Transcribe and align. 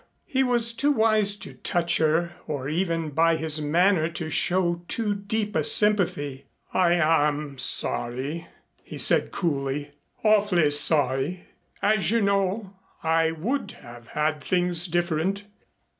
He 0.25 0.41
was 0.43 0.73
too 0.73 0.91
wise 0.91 1.35
to 1.35 1.53
touch 1.53 1.97
her 1.97 2.31
or 2.47 2.67
even 2.67 3.11
by 3.11 3.35
his 3.35 3.61
manner 3.61 4.09
to 4.09 4.31
show 4.31 4.81
too 4.87 5.13
deep 5.13 5.55
a 5.55 5.63
sympathy. 5.63 6.47
"I 6.73 6.93
am 6.93 7.59
sorry," 7.59 8.47
he 8.81 8.97
said 8.97 9.29
coolly, 9.29 9.91
"awfully 10.23 10.71
sorry. 10.71 11.45
As 11.83 12.09
you 12.09 12.19
know, 12.19 12.73
I 13.03 13.29
would 13.29 13.73
have 13.83 14.07
had 14.17 14.43
things 14.43 14.87
different. 14.87 15.43